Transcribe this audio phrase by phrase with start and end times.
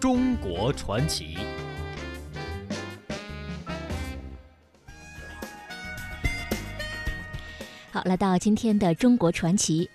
[0.00, 1.36] 中国传奇。
[7.90, 9.90] 好，来到今天的中国传奇。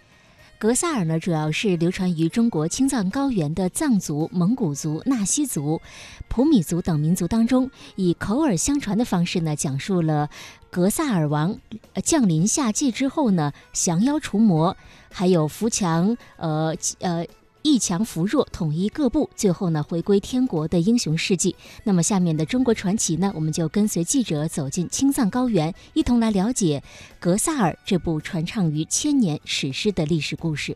[0.60, 5.82] 格萨尔呢，主要是流传于中国青藏高原的藏族、蒙古族、纳西族、
[6.28, 10.30] 普米族等民族当中，以口耳相传的方式呢，讲述了
[10.70, 11.58] 格萨尔王
[12.04, 14.76] 降临下界之后呢，降妖除魔，
[15.10, 17.26] 还有扶强呃呃。
[17.64, 21.56] 一强扶弱，统一各部，最后呢回归天国的英雄事迹。
[21.86, 26.84] 那么下面的中国传奇呢，我们就跟随记者走进青藏高原，一同来了解
[27.22, 30.76] 《格萨尔》这部传唱于千年史诗的历史故事。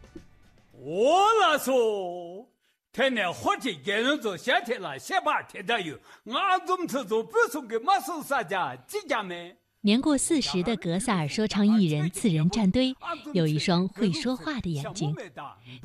[0.80, 2.48] 我来说，
[2.94, 9.58] 天年火气给人做先天了，先把天的有，俺总是做不送给马手三家几家没。
[9.82, 12.96] 年过四十的格萨尔说唱艺人次仁战堆，
[13.32, 15.16] 有一双会说话的眼睛。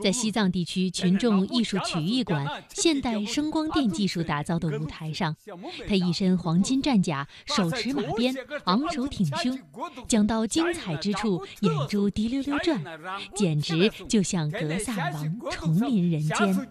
[0.03, 5.37] 在西藏地区群众艺术曲艺馆现代声光电技术打造的舞台上，
[5.87, 8.35] 他一身黄金战甲，手持马鞭，
[8.65, 9.59] 昂首挺胸，
[10.09, 12.83] 讲到精彩之处，眼珠滴溜溜转，
[13.35, 16.37] 简直就像格萨尔王重临人间。《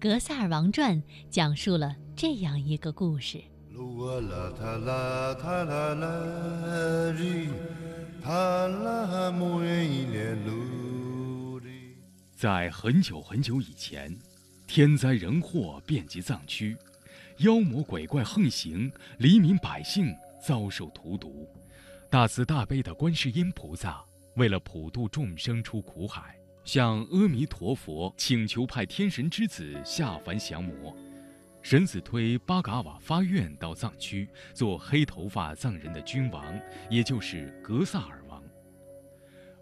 [0.00, 0.96] 格萨尔王传》
[1.30, 1.94] 讲述了。
[2.22, 3.42] 这样一个故事。
[12.36, 14.16] 在很久很久以前，
[14.68, 16.76] 天灾人祸遍及藏区，
[17.38, 21.48] 妖魔鬼怪横行，黎民百姓遭受荼毒。
[22.08, 24.00] 大慈大悲的观世音菩萨
[24.36, 30.96] 为了普渡众生出苦海，向阿弥陀佛请求派天神之子下凡降魔。
[31.62, 36.60] 神子推巴嘎瓦发愿到藏区做黑头发藏人的君王，
[36.90, 38.42] 也就是格萨尔王。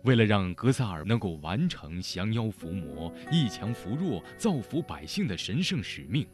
[0.02, 6.26] 为了让格萨尔能够完成降妖伏魔、一强扶弱、造福百姓的神圣使命，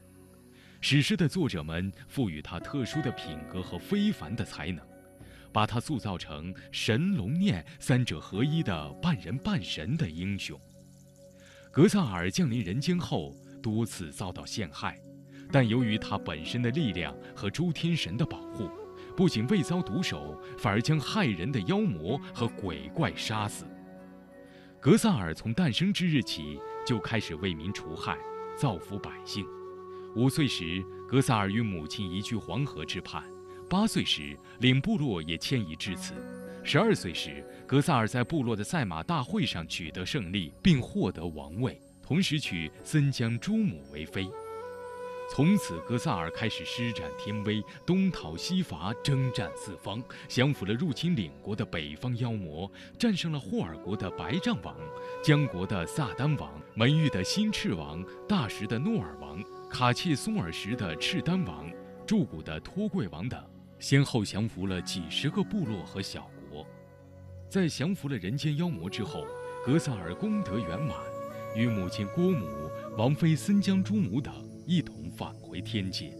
[0.81, 4.87] 史诗的作者们赋予他特殊的品格和非凡的才能，
[5.53, 10.59] 把他塑造成神龙念三者合一的半人半神的英雄。
[11.72, 14.97] 格萨尔降临人间后，多次遭到陷害。
[15.51, 18.69] 但由于他本身的力量和诸天神的保护，
[19.17, 23.65] 不仅未遭毒手，反而将害人的妖魔和鬼怪杀死。
[24.81, 28.17] 格萨尔从诞生之日起就开始为民除害，
[28.56, 29.45] 造福百姓。
[30.15, 33.23] 五岁时，格萨尔与母亲移居黄河之畔；
[33.69, 36.15] 八岁时，领部落也迁移至此；
[36.62, 44.29] 十二岁时，格萨尔在部落的赛马大会上取得胜利，并获得王位，同时娶森江珠母为妃。
[45.28, 54.75] 从此，格萨尔开始施展天威，东讨西伐，征战四方，降服了入侵领国的北方妖魔，战胜了霍尔国的白杖王、
[55.25, 61.69] 江国的萨丹王、门域的新赤王、大石的诺尔王、卡切松尔石的赤丹王、
[62.06, 63.43] 柱谷的托贵王等，
[63.81, 66.64] 先后降服了几十个部落和小国。
[67.50, 69.26] 在降服了人间妖魔之后，
[69.64, 70.97] 格萨尔功德圆满，
[71.56, 72.47] 与母亲郭母、
[72.97, 74.32] 王妃森江珠母等
[74.66, 74.94] 一同。
[75.16, 76.12] 返回天界。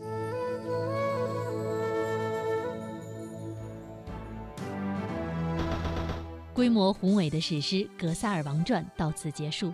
[6.55, 9.71] 规模宏伟的史诗《格萨尔王传》到此结束。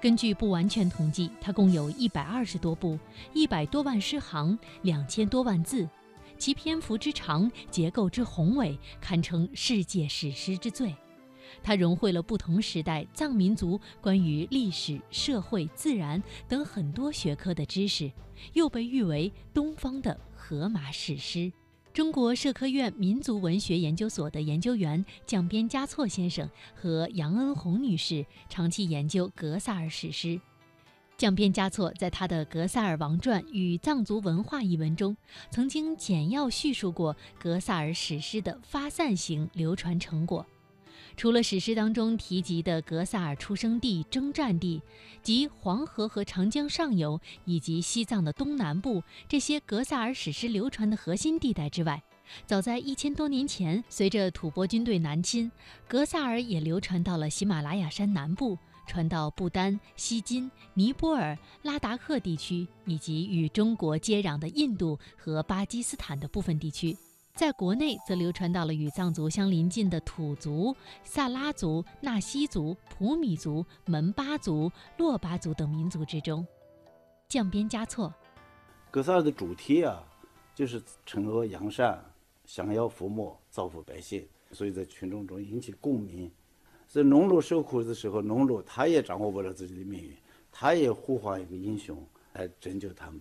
[0.00, 2.98] 根据不完全统计，它共有一百二十多部，
[3.34, 5.86] 一百多万诗行，两千多万字，
[6.38, 10.94] 其篇幅之长，结构之宏伟，堪称世界史诗之最。
[11.62, 18.10] 它融汇了不同时代藏民族关于历史、社会、自然等很多学科的知识，
[18.52, 21.52] 又被誉为东方的荷马史诗。
[21.92, 30.38] 中国社科院民族文学研究所的研究员蒋边嘉措先生和杨恩红女士长期研究格萨尔史诗。
[31.16, 35.16] 降边嘉措在他的《格萨尔王传与藏族文化》一文中，
[35.50, 40.44] 曾经简要叙述过格萨尔史诗的发散型流传成果。
[41.16, 44.82] 除了史诗当中提及的格萨尔出生地、征战地，
[45.22, 52.02] 及黄河和长江上游以及西藏的东南部这些格萨尔史诗流传的核心地带之外，
[52.44, 55.50] 早在一千多年前，随着吐蕃军队南侵，
[55.88, 66.94] 格萨尔也流传到了喜马拉雅山南部，传到不丹、锡金、尼泊尔、拉达克地区，以及与中国接壤的印度和巴基斯坦的部分地区。
[67.36, 70.74] 在国内，则流传到了与藏族相邻近的土族、
[71.04, 76.46] 萨拉族、纳西族、普米族、门巴族、珞巴族等民族之中。
[77.28, 78.10] 降边加措，
[78.90, 80.02] 格萨尔的主题啊，
[80.54, 82.02] 就是惩恶扬善、
[82.46, 86.30] 降妖伏魔、造福百姓，所以在群众中引起共鸣。
[86.88, 90.16] 在农奴受苦的时候，农奴他也掌握不了自己的命运，
[90.50, 92.02] 他也呼唤一个英雄
[92.32, 93.20] 来拯救他们。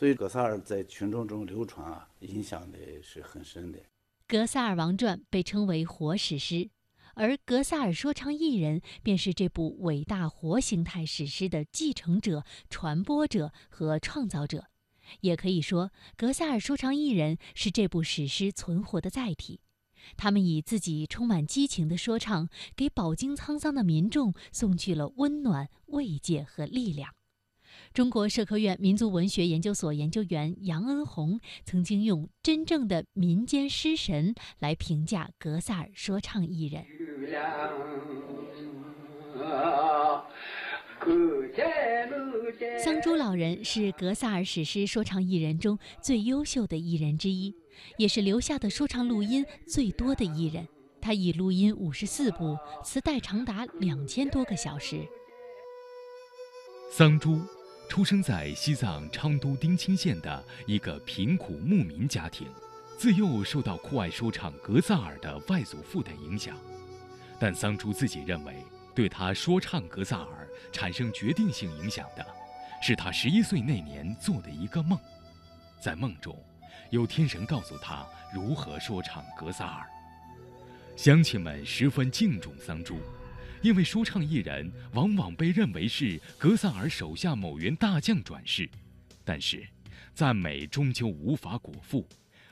[0.00, 3.78] 所以《格萨尔》在群众中流传啊，影响的是很深的。
[4.26, 6.70] 《格萨尔王传》被称为活史诗。
[7.12, 14.68] 而格萨尔说唱艺人便是这部伟大活形态史诗的继承者、传播者和创造者，
[15.20, 19.60] 也可以说，格萨尔说唱艺人是这部史诗存活的载体。
[20.16, 27.12] 他们以自己充满激情的说唱，给饱经沧桑的民众送去了温暖、慰藉和力量。
[27.92, 36.84] 中国社科院民族文学研究所研究员杨恩红曾经用“真正的民间诗神”来评价格萨尔说唱艺人。
[42.84, 47.54] 桑珠老人是格萨尔史诗说唱艺人中最优秀的艺人之一，
[47.96, 50.68] 也是留下的说唱录音最多的艺人。
[51.00, 55.00] 他已录音五十四部，磁带长达两千多个小时。
[56.92, 57.40] 桑珠。
[57.90, 62.46] 出生在西藏昌都丁青县的一个贫苦牧民家庭，
[62.96, 66.56] 自幼受到酷爱说唱格萨尔的外祖父的影响，
[67.40, 68.54] 但桑珠自己认为，
[68.94, 72.24] 对他说唱格萨尔产生决定性影响的，
[72.80, 74.96] 是他十一岁那年做的一个梦，
[75.80, 76.40] 在梦中，
[76.90, 79.84] 有天神告诉他如何说唱格萨尔，
[80.94, 83.00] 乡亲们十分敬重桑珠。
[83.62, 88.68] 因为说唱艺人往往被认为是格萨尔手下某员大将转世，
[89.24, 89.66] 但是
[90.14, 92.08] 赞美终究无法果腹。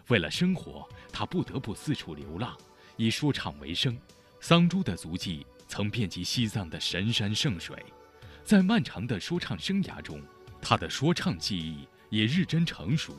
[0.08, 2.56] 为了生活，他不得不四处流浪，
[2.96, 3.98] 以说唱为生。
[4.40, 7.76] 桑珠的足迹曾遍及西藏的神山圣水，
[8.44, 10.22] 在漫长的说唱生涯中，
[10.60, 13.16] 他的说唱技艺也日臻成熟。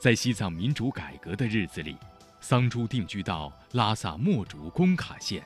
[0.00, 1.96] 在西藏民主改革的日子里，
[2.40, 5.44] 桑珠定居到拉萨墨竹工卡县。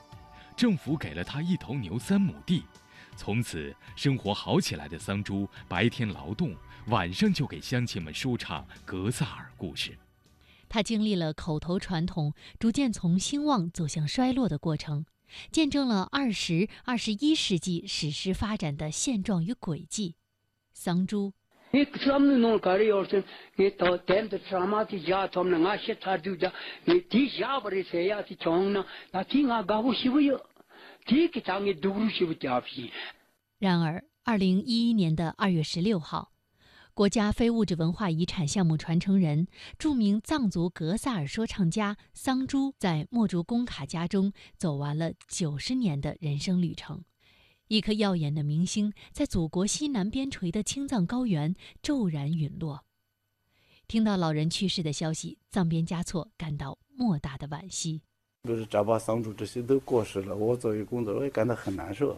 [0.62, 2.62] 政府给了他一头牛、三亩地，
[3.16, 6.54] 从此生活好起来的桑珠，白天劳动，
[6.86, 9.98] 晚上就给乡亲们说唱格萨尔故事。
[10.68, 15.04] 他经历了口头传统逐渐从兴旺走向衰落的过程，
[15.50, 20.14] 见证了二十、二十一世纪史诗发展的现状与轨迹。
[20.72, 21.32] 桑珠。
[33.58, 36.32] 然而，二零一一年的二月十六号，
[36.94, 39.46] 国家非物质文化遗产项目传承人、
[39.78, 47.04] 著名藏族格萨尔说唱家桑珠在墨竹工卡家中走完了九十年的人生旅程。
[47.68, 52.84] 一颗耀眼的明星，在祖国西南边陲的青藏高原骤然陨落。
[53.88, 58.02] 听到老人去世的消息，藏边嘉措感到莫大的惋惜。
[58.44, 62.16] 比如扎巴桑珠这些都过世了，我作为工作，我也感到很难受。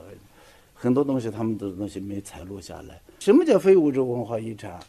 [0.73, 2.99] 很多东西他们的东西没采录下来。
[3.21, 4.81] 什么叫非物质文化遗产？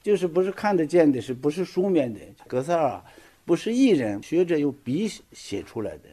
[0.00, 2.20] 就是不是看得见的，是不是书面的？
[2.46, 3.02] 格萨尔
[3.44, 6.04] 不是艺人学者用笔写出来的，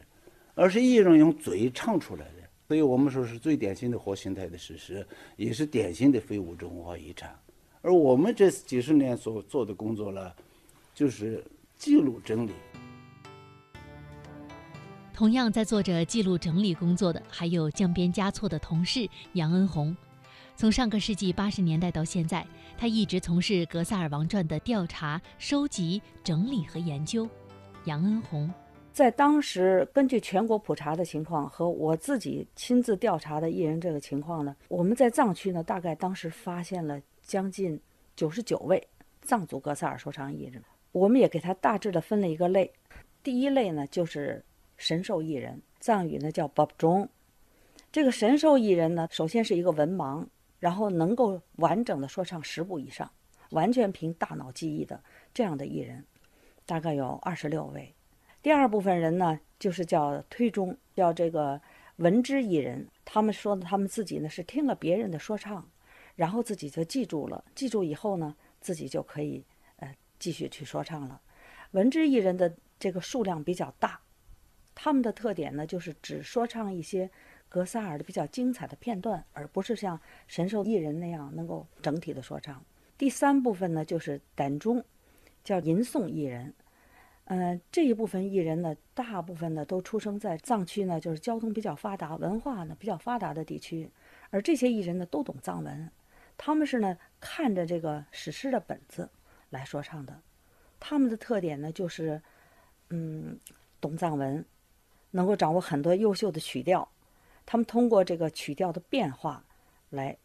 [0.56, 2.42] 而是艺人用嘴唱出来的。
[2.66, 5.06] 所以我们说是最典型的活形态的史诗，
[5.36, 7.32] 也是典型的非物质文化遗产。
[7.80, 10.32] 而我们这几十年所做的工作呢，
[10.92, 11.44] 就是
[11.78, 12.50] 记录整理。
[15.14, 19.96] 同样在做着记录整理工作的，还有江边嘉措的同事杨恩红。
[20.56, 22.44] 从上个世纪八十年代到现在，
[22.76, 27.28] 他一直从事《格萨尔王传》的调查、收集、整理和研究。
[27.84, 28.52] 杨恩红。
[28.92, 37.80] 在当时，根据全国普查的情况和我自己亲自调查的艺人这个情况呢，我们在藏区呢，大概当时发现了将近
[38.16, 38.84] 九十九位
[39.22, 40.60] 藏族格萨尔说唱艺人。
[40.90, 42.72] 我们也给他大致的分了一个类，
[43.22, 44.44] 第一类呢就是
[44.76, 47.08] 神兽艺人，藏语呢叫 b o b 中。
[47.92, 50.26] 这个神兽艺人呢，首先是一个文盲，
[50.58, 53.10] 然后能够完整的说唱十步以上，
[53.50, 55.00] 完全凭大脑记忆的
[55.32, 56.04] 这样的艺人，
[56.66, 57.94] 大概有二十六位。
[58.42, 61.60] 第二部分人呢，就是叫推中，叫这个
[61.96, 62.88] 闻之艺人。
[63.04, 65.66] 他们说的，他们自己呢是听了别人的说唱，
[66.16, 67.44] 然后自己就记住了。
[67.54, 69.44] 记住以后呢，自己就可以
[69.76, 71.20] 呃继续去说唱了。
[71.70, 74.00] 闻之艺人的这个数量比较大，
[74.74, 77.10] 他们的特点呢就是只说唱一些
[77.48, 82.64] 格萨尔的比较精彩的片段，而不是像神兽艺人那样能够整体的说唱。
[82.98, 84.84] 第三部分呢就是胆中，
[85.42, 86.54] 叫吟诵艺人。
[87.26, 93.90] 嗯，这一部分艺人呢，大部分呢都出生在藏区呢，就是交通比较发达、文化呢比较发达的地区，
[94.28, 95.90] 而这些艺人呢都懂藏文，
[96.36, 99.08] 他们是呢看着这个史诗的本子
[99.48, 100.20] 来说唱的，
[100.78, 102.20] 他们的特点呢就是，
[102.90, 103.40] 嗯，
[103.80, 104.44] 懂藏文，
[105.14, 106.88] 能够掌握很多优秀的曲调，
[107.46, 109.44] 他们通过这个曲调的变化
[109.90, 110.16] 来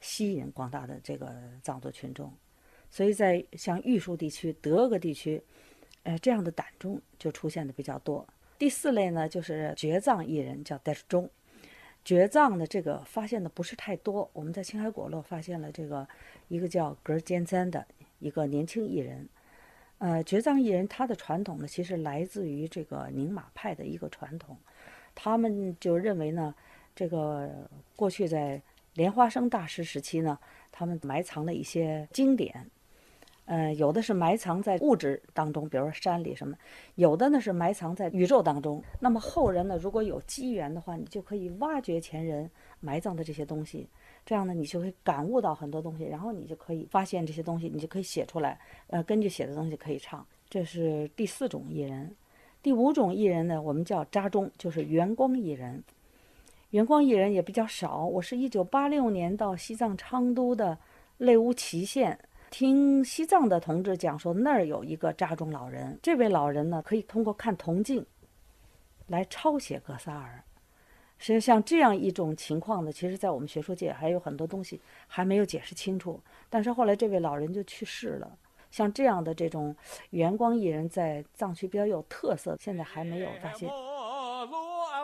[0.00, 1.32] 吸引广大的这个
[1.62, 2.32] 藏族群众，
[2.90, 5.40] 所以在像玉树地区、德格地区，
[6.02, 8.26] 呃，这样的傣中就出现的比较多。
[8.58, 11.30] 第四类呢，就是绝藏艺人，叫傣中。
[12.04, 16.08] 绝藏的这个发现的不是太多，我们在青海果洛发现了这个
[16.48, 17.86] 一个叫格坚赞的
[18.18, 19.28] 一个年轻艺人。
[19.98, 24.56] 呃，绝藏艺人他的传统呢，其实来自于这个宁玛派的一个传统，
[25.14, 26.54] 他们就认为呢，
[26.94, 27.50] 这个
[27.96, 28.62] 过去在
[28.94, 30.38] 莲花生大师时期呢，
[30.70, 32.70] 他们埋藏了一些经典。
[33.46, 36.54] 呃，有的是埋藏在物质当中，比如说山里什么；
[36.96, 38.84] 有的呢是埋藏在宇宙当中。
[39.00, 42.50] 那么后人呢，如果有机缘的话，你就可以挖掘前人
[42.80, 43.88] 埋葬的这些东西，
[44.24, 48.58] 这样呢，你就会感悟到很多东西，然后你就可以发现这些东西，你就可以写出来。
[48.88, 50.26] 呃，根据写的东西可以唱。
[50.50, 52.14] 这是第四种艺人，
[52.62, 55.82] 第五种艺人呢，我们叫扎中，就是圆光艺人。
[56.70, 58.04] 圆光艺人也比较少。
[58.04, 60.78] 我是一九八六年到西藏昌都的
[61.18, 62.18] 内乌齐县。
[62.50, 65.98] 听西藏的同志讲说，那儿有一个扎中老人。
[66.02, 68.04] 这位老人呢，可以通过看铜镜
[69.06, 70.42] 来抄写格萨尔。
[71.18, 76.20] 实际上，这样一种情况呢，其实在我们学术界还有很多东西还没有解释清楚。
[76.48, 78.30] 但是后来这位老人就去世了。
[78.70, 79.74] 像这样的这种
[80.10, 83.68] 圆光艺人，在藏区比较有特色，现在还没有发现。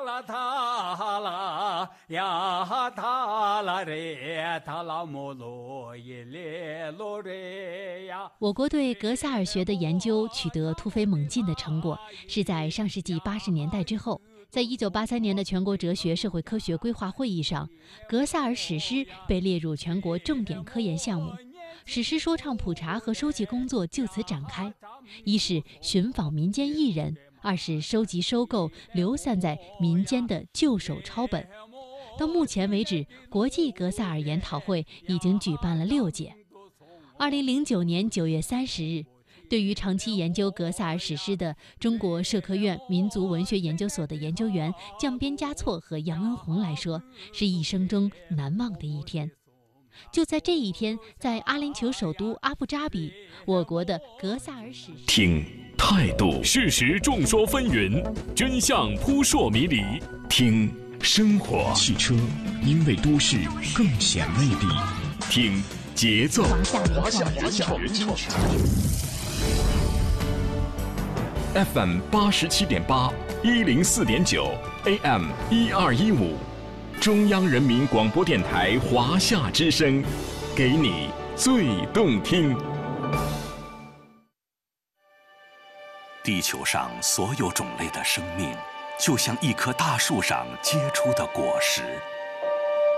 [0.04, 8.30] 啦塔啦呀塔啦嘞塔啦摩罗耶列罗嘞呀。
[8.38, 14.20] 我国对格萨尔学的研究取得突飞猛进的成果，是在上世纪八十年代之后。
[14.54, 17.68] 在一九八三年的全国哲学社会科学规划会议上，
[18.08, 21.32] 格萨尔史诗被列入全国重点科研项目，
[21.84, 24.72] 史诗说唱普查和收集工作就此展开。
[25.24, 27.16] 一是寻访民间艺人。
[27.42, 31.44] 二是收集、收购流散在民间的旧手抄本。
[32.16, 36.32] 到目前为止，国际格萨尔研讨会已经举办了六届。
[37.18, 39.04] 二零零九年九月三十日，
[39.48, 49.30] 对于长期研究格萨尔史诗的中国社科院民族文学研究所的研究员降边嘉措和杨恩红来说，是一生中难忘的一天。
[50.12, 53.12] 就在这一天，在阿联酋首都阿布扎比，
[53.46, 55.44] 我国的格萨尔史诗听。
[55.76, 58.02] 态度，事实众说纷纭，
[58.34, 59.82] 真相扑朔迷离。
[60.28, 62.14] 听生活，汽车
[62.64, 63.36] 因为都市
[63.76, 64.66] 更显魅力。
[65.30, 65.62] 听
[65.94, 66.42] 节奏，
[67.00, 67.78] 华夏原创。
[71.54, 73.12] FM 八十七点八，
[73.44, 74.50] 一零四点九
[74.86, 76.36] ，AM 一二一五，
[77.00, 80.02] 中央人民广播电台华夏之声，
[80.56, 82.58] 给你最动听。
[86.24, 88.52] 地球上所有种类的生命，
[88.98, 91.82] 就像一棵大树上结出的果实。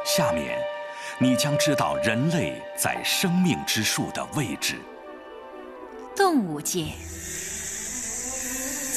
[0.03, 0.59] 下面，
[1.19, 4.77] 你将知道人类在生命之树的位置。
[6.17, 6.87] 动物界，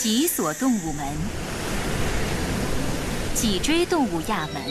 [0.01, 1.05] 脊索动物门，
[3.35, 4.63] 脊椎动物亚门，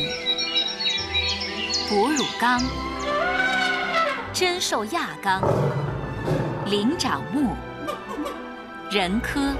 [1.86, 2.58] 哺乳纲，
[4.32, 5.42] 真兽亚纲，
[6.64, 7.54] 灵长目。
[8.90, 9.54] 人科，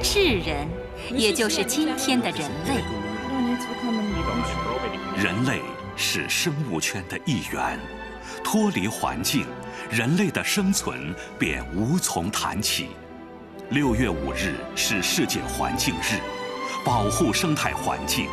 [0.00, 0.68] 智人，
[1.10, 2.84] 也就是今天的人类。
[5.20, 5.60] 人类
[5.96, 7.76] 是生物圈的一员，
[8.44, 9.44] 脱离环境，
[9.90, 12.90] 人类的生存便无从谈起。
[13.70, 16.18] 六月五日是世界环境日，
[16.86, 18.26] 保护生态环境，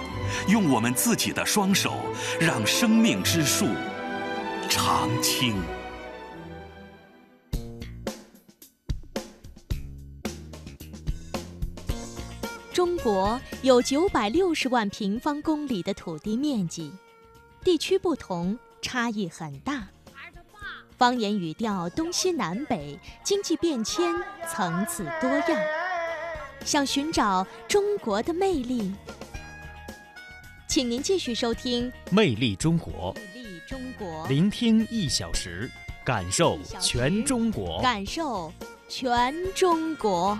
[0.48, 1.94] 用我们自己的双手，
[2.39, 3.65] 让生命之树
[4.70, 5.62] 常青。
[12.72, 16.94] 中国有九百六十万平方公里的土地面积，
[17.62, 19.86] 地区不同，差异很大。
[20.98, 24.14] 方言语调东西南北，经济变迁
[24.50, 25.48] 层次多样。
[26.64, 28.94] 想寻找中国的魅力，
[30.68, 35.70] 请您继续收听《魅力中国》，魅力中国，聆听一小时，
[36.04, 38.52] 感受全中国，感受
[38.88, 40.38] 全中国。